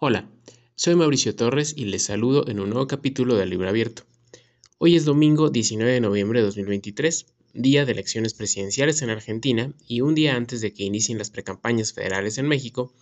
[0.00, 0.28] Hola,
[0.74, 4.02] soy Mauricio Torres y les saludo en un nuevo capítulo del Libro Abierto.
[4.78, 10.00] Hoy es domingo 19 de noviembre de 2023, día de elecciones presidenciales en Argentina y
[10.00, 12.92] un día antes de que inicien las precampañas federales en México,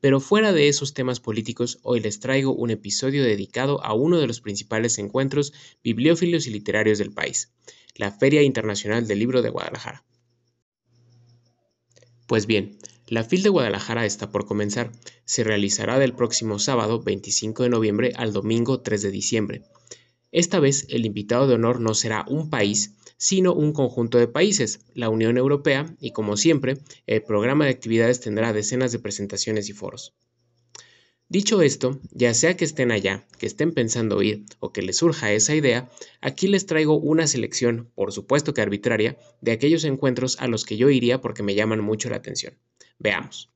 [0.00, 4.26] pero fuera de esos temas políticos, hoy les traigo un episodio dedicado a uno de
[4.26, 5.52] los principales encuentros
[5.84, 7.52] bibliófilos y literarios del país,
[7.94, 10.02] la Feria Internacional del Libro de Guadalajara.
[12.26, 12.78] Pues bien,
[13.10, 14.92] la FIL de Guadalajara está por comenzar.
[15.24, 19.62] Se realizará del próximo sábado 25 de noviembre al domingo 3 de diciembre.
[20.30, 24.80] Esta vez el invitado de honor no será un país, sino un conjunto de países,
[24.94, 29.72] la Unión Europea, y como siempre, el programa de actividades tendrá decenas de presentaciones y
[29.72, 30.14] foros.
[31.30, 35.30] Dicho esto, ya sea que estén allá, que estén pensando ir o que les surja
[35.30, 35.90] esa idea,
[36.22, 40.78] aquí les traigo una selección, por supuesto que arbitraria, de aquellos encuentros a los que
[40.78, 42.54] yo iría porque me llaman mucho la atención.
[42.98, 43.52] Veamos.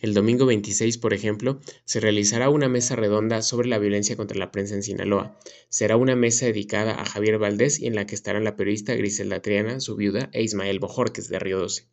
[0.00, 4.52] El domingo 26, por ejemplo, se realizará una mesa redonda sobre la violencia contra la
[4.52, 5.40] prensa en Sinaloa.
[5.70, 9.42] Será una mesa dedicada a Javier Valdés y en la que estarán la periodista Griselda
[9.42, 11.88] Triana, su viuda, e Ismael Bojorques de Río 12.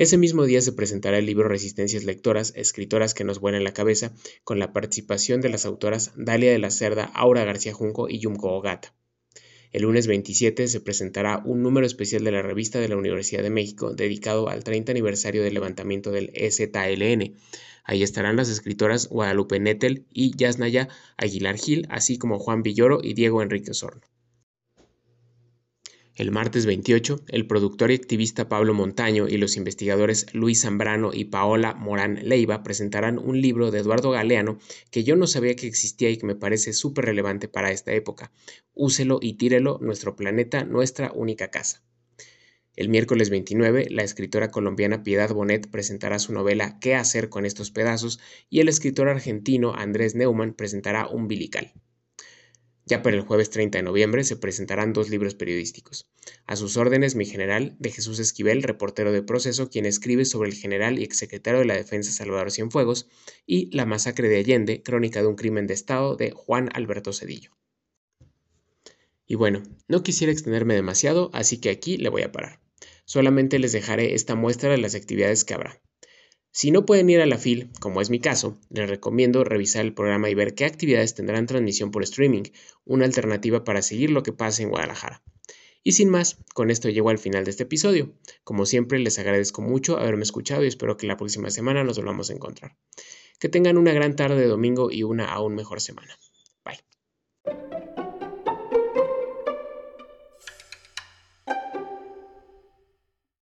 [0.00, 4.14] Ese mismo día se presentará el libro Resistencias Lectoras, escritoras que nos vuelan la cabeza,
[4.44, 8.50] con la participación de las autoras Dalia de la Cerda, Aura García Junco y Yumko
[8.50, 8.94] Ogata.
[9.72, 13.50] El lunes 27 se presentará un número especial de la revista de la Universidad de
[13.50, 17.36] México dedicado al 30 aniversario del levantamiento del EZLN.
[17.84, 23.12] Ahí estarán las escritoras Guadalupe Nettel y Yasnaya Aguilar Gil, así como Juan Villoro y
[23.12, 24.00] Diego Enrique Osorno.
[26.16, 31.26] El martes 28, el productor y activista Pablo Montaño y los investigadores Luis Zambrano y
[31.26, 34.58] Paola Morán Leiva presentarán un libro de Eduardo Galeano
[34.90, 38.32] que yo no sabía que existía y que me parece súper relevante para esta época.
[38.74, 41.82] Úselo y tírelo, nuestro planeta, nuestra única casa.
[42.76, 47.70] El miércoles 29, la escritora colombiana Piedad Bonet presentará su novela ¿Qué hacer con estos
[47.70, 48.20] pedazos?
[48.48, 51.72] y el escritor argentino Andrés Neumann presentará Umbilical.
[52.90, 56.10] Ya para el jueves 30 de noviembre se presentarán dos libros periodísticos.
[56.44, 60.56] A sus órdenes, Mi General, de Jesús Esquivel, reportero de proceso, quien escribe sobre el
[60.56, 63.08] general y exsecretario de la Defensa Salvador Cienfuegos,
[63.46, 67.52] y La Masacre de Allende, crónica de un crimen de Estado, de Juan Alberto Cedillo.
[69.24, 72.60] Y bueno, no quisiera extenderme demasiado, así que aquí le voy a parar.
[73.04, 75.80] Solamente les dejaré esta muestra de las actividades que habrá.
[76.52, 79.94] Si no pueden ir a la FIL, como es mi caso, les recomiendo revisar el
[79.94, 82.42] programa y ver qué actividades tendrán transmisión por streaming,
[82.84, 85.22] una alternativa para seguir lo que pasa en Guadalajara.
[85.82, 88.12] Y sin más, con esto llego al final de este episodio.
[88.44, 92.30] Como siempre, les agradezco mucho haberme escuchado y espero que la próxima semana nos volvamos
[92.30, 92.76] a encontrar.
[93.38, 96.18] Que tengan una gran tarde de domingo y una aún mejor semana.